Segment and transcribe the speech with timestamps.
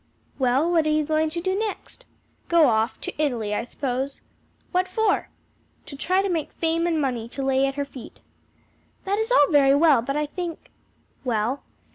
[0.39, 2.05] "Well, what are you going to do next?"
[2.47, 4.21] "Go off to Italy, I suppose."
[4.71, 5.29] "What for?"
[5.85, 8.19] "To try to make fame and money to lay at her feet."
[9.05, 10.71] "That is all very well, but I think"
[11.23, 11.61] "Well?"